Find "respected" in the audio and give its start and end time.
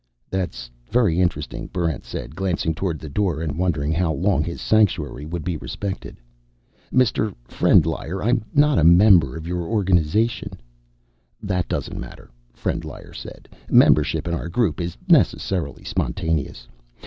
5.57-6.17